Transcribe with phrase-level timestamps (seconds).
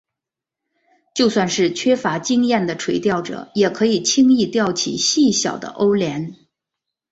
[1.13, 6.33] 就算是缺乏经验的垂钓者也可以轻易钓起细小的欧鲢。